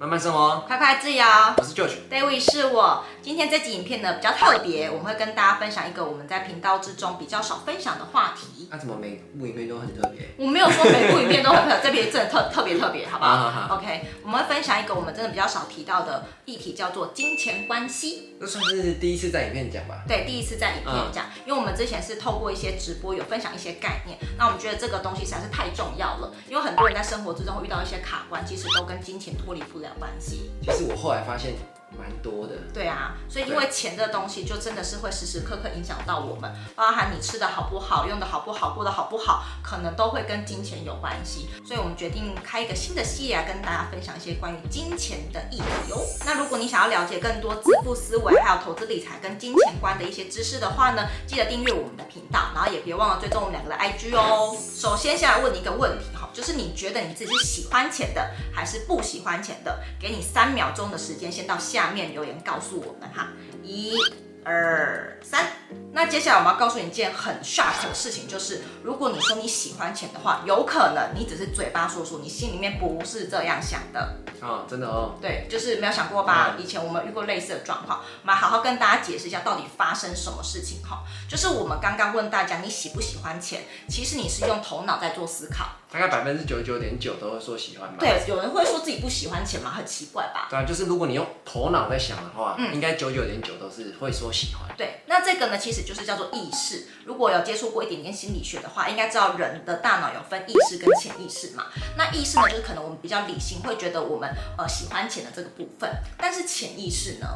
[0.00, 1.24] 慢慢生活，快快自由。
[1.56, 3.02] 我是 George，David 是我。
[3.20, 8.68] 今天这集影片呢比较特别，我们会跟大家分享一个我们在频道之中比较少分享的话题。
[8.70, 10.28] 那、啊、怎么每部影片都很特别？
[10.38, 13.36] 我没有说每部影片都很特别，这边真的特特别特别，好不好？
[13.36, 13.76] 好好好。
[13.76, 18.36] OK，我们会分享一个我们真的比较少提到的议题，叫做金钱关系。
[18.40, 20.04] 这算是第一次在影片讲吧？
[20.06, 30.50] 对，第一次在影片讲，嗯、因为我们之前是透过一些直播有分享一些概念，那我们觉得这个东西实在是太重要了，因为很多人在生活之中会遇到一些卡关，其实都跟金钱脱离不了关系。
[30.62, 31.54] 其实我后来发现。
[31.96, 41.48] 蛮多的，对啊，所以因为钱这东西就真的是会时时刻刻影响到我们，包含你吃的好不好，用的好不好，过得好不好，可能都会跟金钱有关系。
[41.66, 46.00] 所以我们决定开一个新的系列来跟大家分享一些关于金钱的议题哦。
[46.26, 54.56] 那如果你想要了解更多致富思维，还有投资理财跟金钱观的一些知识的话呢，记得订阅我们的频道，然后也别忘了追踪我们两个的 IG 哦。
[54.74, 59.80] 首先先来问你一个问题哈，就是你觉得你自己喜欢钱的还是不喜欢钱的？
[60.00, 61.88] 给你三秒钟的时间，先到下。
[61.88, 63.28] 面留言告诉我们哈，
[63.62, 63.96] 一、
[64.44, 65.46] 二、三。
[65.90, 74.16] 那接下来我们要告诉你一件很 shock 的事情，就是如果你说你喜欢钱的话，有可能你只是嘴巴说说，你心里面不是这样想的。
[74.42, 75.16] 哦，真的哦。
[75.20, 76.56] 对，就是没有想过吧？
[76.58, 81.02] 以前我们遇过类似的状况，我们好好跟大家解释一下到底发生什么事情哈。
[81.26, 85.66] 就是我们刚刚问大家你喜不喜欢钱，其实你是用头脑在做思考。
[85.90, 87.96] 大概百分之九十九点九都会说喜欢吧。
[87.98, 89.70] 对，有人会说自己不喜欢钱吗？
[89.70, 90.46] 很奇怪吧？
[90.50, 94.68] 对啊，就是如果你用头脑在想的话，嗯，应该九九点九都是会说喜欢。
[94.76, 96.86] 对，那这个呢，其实就是叫做意识。
[97.04, 101.66] 如果有接触过一点点心理学的话，应该知道人的大脑有分意识跟潜意识嘛。
[101.96, 105.90] 那意识呢，就是可能我们比较理性，会觉得我们呃喜欢钱的这个部分。
[106.18, 107.26] 但是潜意识呢，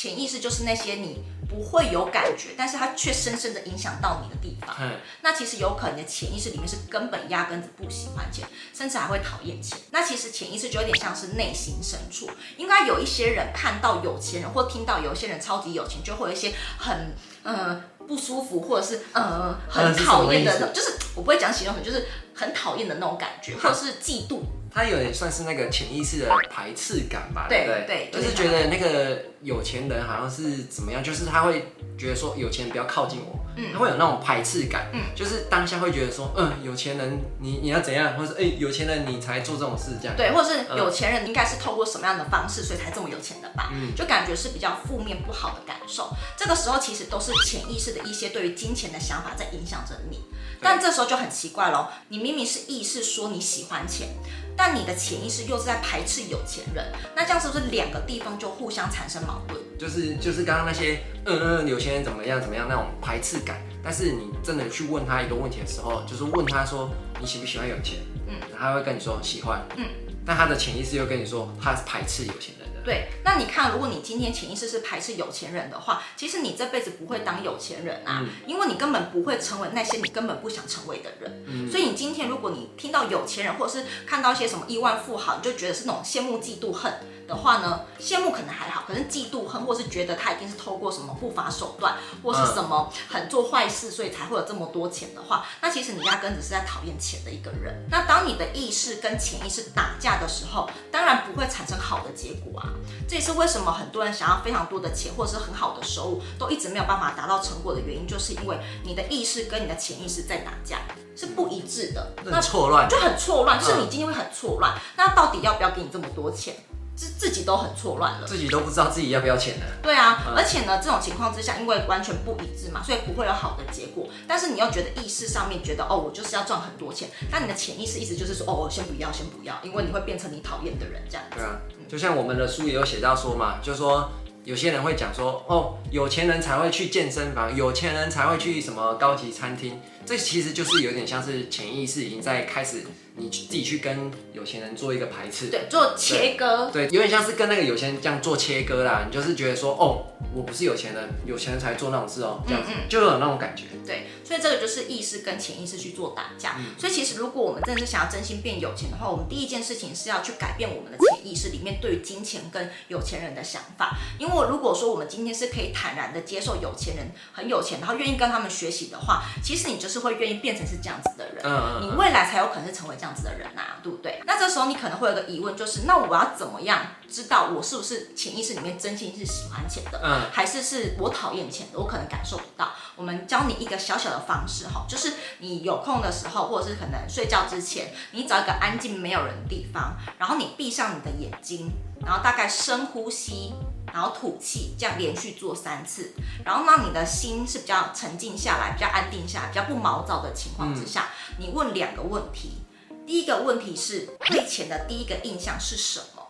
[0.00, 1.22] 潜意识就是那些你。
[1.50, 4.72] 不会有感觉，但是它却深深的影响到你的地方。
[4.78, 9.76] 嗯，那其实有可能你的潜意识里面是根本压根子不喜欢钱，甚至还会讨厌钱。
[9.90, 17.12] 那其实潜意识就有点像是内心深处，应该有一些人看到有钱人或听到有一些人超级有钱，就会有一些很
[17.42, 24.40] 呃不舒服，或者是呃很讨厌的，是就是我不会讲形容很，就是很讨厌的那种感觉，或者是嫉妒。
[24.72, 28.08] 他有点算是那个潜意识的排斥感吧，对不对？
[28.12, 46.10] 对，就是觉得那个有钱人好像是怎么样，就是他会觉得说有钱人不要靠近我，嗯，他会有那种排斥感，嗯，就是当下会觉得说，嗯，有钱人你你要怎样，或者是哎、欸，有钱人你才做这种事这样，对，或者是有钱人应该是透过什么样的方式，所以才这么有钱的吧，嗯，就感觉是比较负面不好的感受。
[46.36, 50.20] 这个时候其实都是潜意识的一些对于金钱的想法在影响着你，
[50.60, 54.08] 但这时候就很奇怪喽，你明明是意识说你喜欢钱。
[54.56, 59.58] 但你的潜意识又是在排斥有钱人，那这样是不是两个地方就互相产生矛盾？
[59.80, 68.00] 就是就是刚刚那些嗯嗯有钱人怎么样怎么样那种排斥感，但是你真的去问他一个问题的时候，就是问他说你喜不喜欢有钱？
[68.28, 69.66] 嗯，他会跟你说喜欢。
[69.78, 69.86] 嗯，
[70.26, 72.68] 但他的潜意识又跟你说他是排斥有钱人。
[72.84, 81.44] 对，那你看，如果你今天潜意识是排斥有钱人的话，其实你这辈子不会当有钱人啊，嗯、因为你根本不会成为那些你根本不想成为的人。
[81.46, 86.92] 嗯、所以你今天如果你听到有钱人，或者是看到一些什么亿万富豪，你就觉得是那种羡慕、嫉妒、恨
[87.28, 87.82] 的话呢？
[88.00, 97.86] 羡慕可能还好，可是嫉妒、恨，或是觉得他一定是透过什么不法手段，或是什么很做坏事，所以才会有这么多钱的话，那其实你压根只是在讨厌钱的一个人。
[97.90, 102.72] 那当你的意识跟潜意识打架的时候，当然不会产生好的结果啊。
[103.08, 110.78] 这也是为什么很多人想要非常多的钱，或者是很好的收入，都一直没有办法达到成果的原因，就是因为你的意识跟你的潜意识在打架，
[111.16, 112.12] 是不一致的。
[112.24, 114.78] 那错乱，就很错乱，就是你今天会很错乱。
[114.96, 116.54] 那到底要不要给你这么多钱？
[116.96, 119.64] 自自己都很错乱了，自己都不知道自己要不要钱呢？
[119.82, 124.08] 对啊，嗯、而且呢，这种情况之下，因为完全不一致嘛，所以不会有好的结果。
[124.28, 131.24] 但是你又觉得意识上面觉得哦，我就是要赚很多钱，但你的潜意识意思就是说哦，我先不要，先不要，因为你会变成你讨厌的人这样。
[131.34, 134.10] 对啊，就像我们的书也有写到说嘛，就是说
[134.44, 142.82] 有些人会讲说哦，有钱人才会去健身房，有钱人才会去什么高级餐厅，这其实就是有点像是潜意识已经在开始。
[143.16, 149.04] 你自己去跟有钱人做一个排斥，对，做切割，对，有点像是跟那个有钱人这样做切割啦。
[149.04, 153.64] 你就是觉得说，哦，我不是有钱人，有钱人才做那种事哦，这样子，嗯嗯，就有那种感觉。
[153.84, 156.54] 对，所以这个就是意识跟潜意识去做打架。
[156.60, 163.98] 嗯、所以其实如果我们真的是想要真心变有钱的话，我们第一件事情是要去改变我们的潜意识里面对于金钱跟有钱人的想法。
[164.18, 171.44] 因为如果说我们今天是可以坦然的接受有钱人很有钱，然后愿意跟他们学习的话，其实你就是会愿意变成是这样子的人。
[171.82, 174.22] 你未来才有可能是成为这样子的人啊，对不对？
[174.26, 181.78] 那这时候你可能会有个疑问，就是那我要怎么样知道我是不是潜意识里面真心是喜欢钱的，嗯，还是是我讨厌钱的？
[181.78, 182.70] 我可能感受不到。
[182.96, 191.72] 我们教你一个小小的方式哈，就是你有空的时候，或者是可能睡觉之前，你找一个安静没有人的地方，然后你闭上你的的眼睛，
[192.04, 193.52] 然后大概深呼吸，
[193.92, 196.12] 然后吐气，这样连续做三次，
[196.44, 202.62] 然后让你的心是比较沉静下来，比较安定下来，比较不毛躁的情况之下，嗯、你问两个问题。
[203.06, 206.22] 第一个问题是对钱的第一个印象是什么？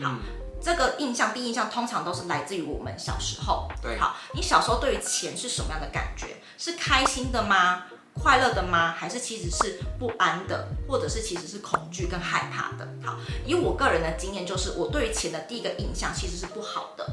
[0.00, 0.20] 好，嗯、
[0.62, 3.68] 这个印象第一印象通常都是来自于我们小时候。
[3.82, 6.36] 对，好，你小时候对于钱是什么样的感觉？
[6.56, 7.84] 是开心的吗？
[8.22, 8.92] 快乐的吗？
[8.92, 12.86] 还是其实是不安的，或者是其实是恐惧跟害怕的？
[13.02, 17.06] 好，以我个人的经验，就是我对于钱的第一个印象其实是不好的，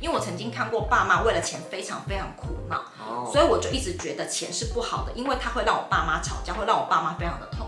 [0.00, 7.66] 因为我曾经看过爸妈为了钱非常非常苦恼，哦、所以我就一直觉得钱是不好的，因为它会让我爸妈吵架，会让我爸妈非常的痛。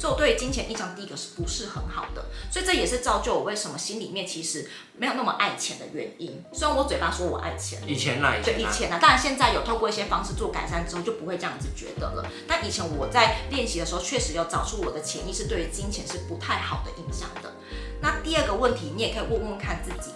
[0.00, 6.42] 所以我对金钱印象第一个是不是很好的，所以这也是造就我为什么心里面其实没有那么爱钱的原因。
[6.54, 12.26] 虽然我嘴巴说我爱钱，以前啦，对以前呢，当然现在有透过一些方式做改善之后，就不会这样子觉得了。
[12.48, 17.52] 但以前我在练习的时候，确实有找出我的潜意识对于金钱是不太好的印象的。
[18.00, 20.14] 那第二个问题，你也可以问问看自己，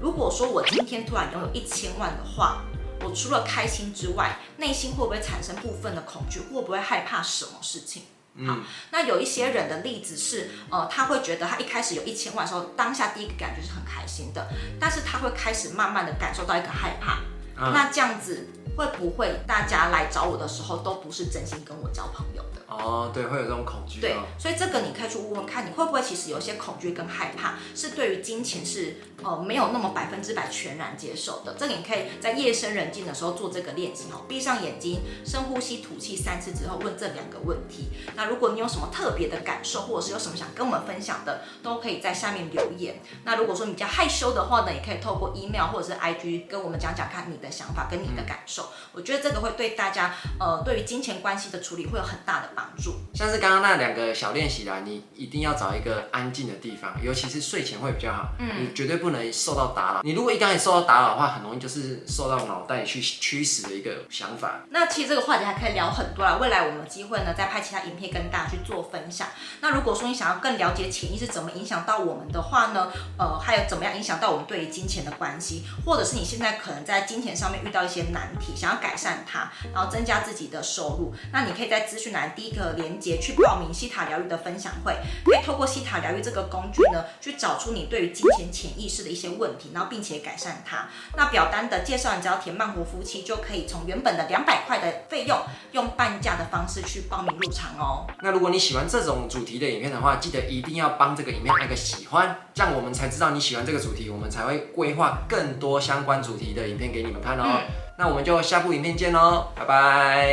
[0.00, 2.62] 如果说我今天突然拥有一千万的话，
[3.00, 6.38] 我除了开心之外，内心会不会产生部分的恐惧？
[6.38, 8.02] 会不会害怕什么事情？
[8.44, 8.56] 好，
[8.90, 14.48] 那有一些人的例子是，呃，他会觉得他一开始有一千万的时候，当下第一个感觉是很开心的，
[14.78, 17.20] 但是他会开始慢慢的感受到一个害怕，
[17.56, 22.62] 嗯、那这样子会不会大家来找我的时候都不是真心跟我交朋友的？
[22.68, 24.00] 哦，对，会有这种恐惧。
[24.00, 31.54] 对，所以这个你可以去问问看，你会不会其实有些恐惧跟害怕，是对于金钱是呃没有那么百分之百全然接受的。
[31.58, 37.88] 这个你可以在夜深人静的时候做这个练习哦，闭上眼睛，深呼吸吐气三次之后问这两个问题。
[38.14, 43.00] 那如果你有什么特别的感受，或者是有什么想跟我们分享的，都可以在下面留言。
[43.24, 48.64] 那如果说你比较害羞的话呢，也可以透过 email 或者是 IG 跟我们讲讲看你的想法跟你的感受。
[48.64, 52.96] 嗯、我觉得这个会对大家呃对于金钱关系的处理会有很大的帮助。
[53.14, 58.28] 像是刚刚那两个小练习啦，你一定要找一个安静的地方，尤其是睡前会比较好。
[58.38, 60.02] 嗯，你绝对不能受到打扰。
[60.02, 64.60] 你如果一刚开始受到打扰的话，很容易就是受到脑袋去驱使的一个想法。
[64.70, 69.28] 那其实这个话题还可以聊很多啦，未来我们有机会呢再拍其他影片跟大家去做分享。
[69.60, 90.88] 那如果说你想要更了解潜意识怎么影响到我们的话呢，呃，还有怎么样影响到我们对于金钱的关系，或者是你现在可能在金钱上面遇到一些难题，想要改善它，然后增加自己的收入，那你可以在资讯栏第一个连接去报名西塔疗愈的分享会，可以透过西塔疗愈这个工具呢，去找出你对于金钱潜意识的一些问题，然后并且改善它。
[91.16, 95.38] 那表单的介绍，你只要填慢活夫妻，就可以从原本的两百块的费用，
[95.72, 98.06] 用半价的方式去报名入场哦。
[98.22, 107.44] 那如果你喜欢这种主题的影片的话，记得一定要帮这个影片按个喜欢，这样我们才知道你喜欢这个主题，我们才会规划更多相关主题的影片给你们看哦。
[107.46, 107.66] 嗯、
[107.98, 110.26] 那我们就下部影片见喽，拜拜。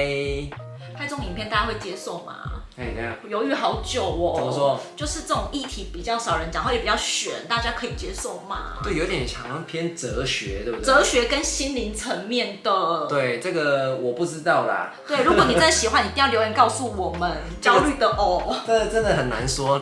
[0.96, 2.36] 拍这种影片大家会接受吗？
[2.76, 4.34] 哎，这样犹豫好久哦。
[4.36, 4.80] 怎么说？
[4.98, 8.80] 就是这种议题比较少人讲，或也比较玄，大家可以接受吗？
[8.84, 10.86] 对，有点像偏哲学，对不对？
[10.86, 13.08] 哲学跟心灵层面的。
[13.08, 14.94] 对，这个我不知道啦。
[15.08, 17.38] 对，如果你真的喜欢，你一定要留言告诉我们。
[17.62, 19.82] 焦虑的哦，这个真的很难说。